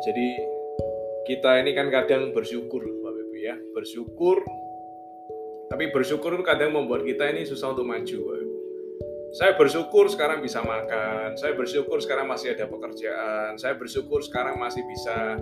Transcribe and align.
Jadi 0.00 0.28
kita 1.28 1.60
ini 1.60 1.76
kan 1.76 1.92
kadang 1.92 2.32
bersyukur 2.32 2.80
Bapak 2.80 3.20
Ibu 3.28 3.36
ya, 3.36 3.56
bersyukur 3.76 4.40
tapi 5.70 5.92
bersyukur 5.94 6.34
kadang 6.42 6.74
membuat 6.74 7.06
kita 7.06 7.30
ini 7.30 7.44
susah 7.44 7.76
untuk 7.76 7.84
maju 7.84 8.16
Bapak 8.24 8.40
Ibu. 8.40 8.56
Saya 9.30 9.54
bersyukur 9.54 10.10
sekarang 10.10 10.42
bisa 10.42 10.58
makan, 10.64 11.38
saya 11.38 11.54
bersyukur 11.54 12.02
sekarang 12.02 12.26
masih 12.26 12.56
ada 12.56 12.66
pekerjaan, 12.66 13.54
saya 13.60 13.78
bersyukur 13.78 14.24
sekarang 14.26 14.58
masih 14.58 14.82
bisa 14.90 15.38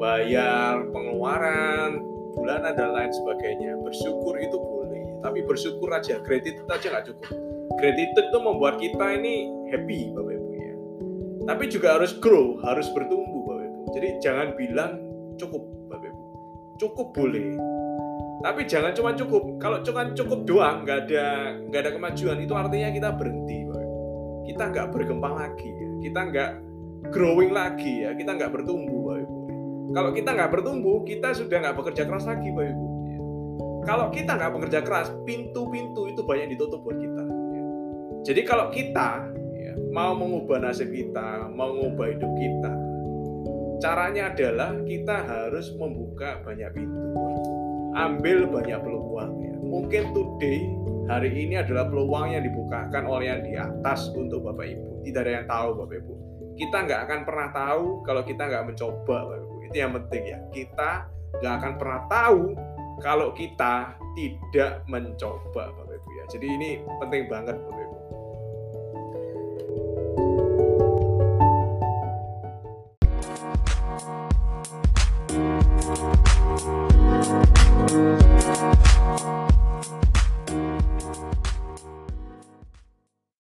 bayar 0.00 0.88
pengeluaran 0.88 2.00
bulanan 2.32 2.72
dan 2.72 2.90
lain 2.96 3.12
sebagainya. 3.12 3.76
Bersyukur 3.84 4.40
itu 4.40 4.56
boleh, 4.56 5.04
tapi 5.20 5.44
bersyukur 5.44 5.92
aja, 5.92 6.22
kredit 6.24 6.56
itu 6.56 6.70
aja 6.72 6.86
nggak 6.88 7.06
cukup. 7.12 7.28
Kredit 7.76 8.08
itu 8.16 8.38
membuat 8.40 8.80
kita 8.80 9.06
ini 9.18 9.50
happy 9.74 10.16
Bapak 10.16 10.32
Ibu. 10.38 10.49
Tapi 11.40 11.64
juga 11.72 11.96
harus 11.96 12.12
grow, 12.20 12.60
harus 12.60 12.88
bertumbuh 12.92 13.48
Bapak 13.48 13.64
Ibu. 13.64 13.80
Jadi 13.96 14.08
jangan 14.20 14.48
bilang 14.56 14.92
cukup 15.40 15.62
Bapak 15.88 16.12
Ibu. 16.12 16.22
Cukup 16.76 17.06
boleh. 17.16 17.56
Tapi 18.40 18.60
jangan 18.68 18.92
cuma 18.92 19.10
cukup. 19.16 19.56
Kalau 19.60 19.78
cuma 19.80 20.12
cukup 20.12 20.44
doang, 20.44 20.84
nggak 20.84 20.98
ada 21.08 21.26
nggak 21.68 21.80
ada 21.80 21.92
kemajuan, 21.96 22.36
itu 22.40 22.52
artinya 22.52 22.88
kita 22.92 23.08
berhenti 23.16 23.58
Bapak 23.68 23.84
Ibu. 23.84 23.96
Kita 24.48 24.62
nggak 24.68 24.86
berkembang 24.92 25.34
lagi, 25.36 25.68
ya. 25.70 25.88
kita 26.04 26.20
nggak 26.28 26.50
growing 27.08 27.52
lagi 27.56 28.04
ya, 28.04 28.10
kita 28.12 28.30
nggak 28.36 28.50
bertumbuh 28.52 29.00
Bapak 29.08 29.20
Ibu. 29.24 29.36
Kalau 29.90 30.10
kita 30.14 30.30
nggak 30.36 30.50
bertumbuh, 30.52 30.96
kita 31.08 31.28
sudah 31.32 31.56
nggak 31.56 31.76
bekerja 31.76 32.02
keras 32.04 32.24
lagi 32.28 32.48
Bapak 32.52 32.68
Ibu. 32.76 32.86
Kalau 33.80 34.06
kita 34.12 34.32
nggak 34.36 34.52
bekerja 34.60 34.80
keras, 34.84 35.08
pintu-pintu 35.24 36.04
itu 36.04 36.20
banyak 36.20 36.52
ditutup 36.52 36.84
buat 36.84 37.00
kita. 37.00 37.24
Jadi 38.20 38.40
kalau 38.44 38.68
kita 38.68 39.39
ya, 39.70 39.74
mau 39.94 40.18
mengubah 40.18 40.58
nasib 40.58 40.90
kita, 40.90 41.46
mau 41.54 41.70
mengubah 41.70 42.06
hidup 42.10 42.32
kita, 42.34 42.72
caranya 43.80 44.28
adalah 44.30 44.76
kita 44.84 45.16
harus 45.24 45.72
membuka 45.78 46.42
banyak 46.44 46.68
pintu. 46.74 47.00
Ambil 47.96 48.46
banyak 48.46 48.78
peluang 48.86 49.32
ya. 49.42 49.56
Mungkin 49.58 50.14
today 50.14 50.62
hari 51.10 51.34
ini 51.34 51.58
adalah 51.58 51.90
peluang 51.90 52.30
yang 52.30 52.46
dibukakan 52.46 53.02
oleh 53.08 53.34
yang 53.34 53.42
di 53.42 53.54
atas 53.58 54.12
untuk 54.14 54.46
Bapak 54.46 54.66
Ibu. 54.68 55.02
Tidak 55.02 55.20
ada 55.26 55.32
yang 55.42 55.46
tahu 55.50 55.68
Bapak 55.82 55.96
Ibu. 55.98 56.14
Kita 56.54 56.76
nggak 56.86 57.00
akan 57.08 57.20
pernah 57.26 57.48
tahu 57.50 57.84
kalau 58.06 58.22
kita 58.22 58.42
nggak 58.46 58.64
mencoba 58.70 59.16
Bapak 59.26 59.36
Ibu. 59.42 59.54
Itu 59.66 59.76
yang 59.80 59.92
penting 59.96 60.22
ya. 60.28 60.38
Kita 60.54 60.90
nggak 61.40 61.54
akan 61.62 61.72
pernah 61.80 62.00
tahu 62.06 62.40
kalau 63.00 63.28
kita 63.34 63.74
tidak 64.14 64.72
mencoba 64.86 65.62
Bapak 65.74 65.94
Ibu 65.98 66.10
ya. 66.14 66.24
Jadi 66.30 66.46
ini 66.46 66.70
penting 67.02 67.26
banget 67.26 67.58
Bapak 67.58 67.80